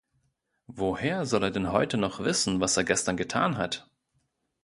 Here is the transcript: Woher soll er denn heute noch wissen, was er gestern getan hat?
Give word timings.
Woher 0.65 1.27
soll 1.27 1.43
er 1.43 1.51
denn 1.51 1.71
heute 1.71 1.95
noch 1.95 2.21
wissen, 2.21 2.59
was 2.59 2.75
er 2.75 2.83
gestern 2.83 3.17
getan 3.17 3.57
hat? 3.57 3.87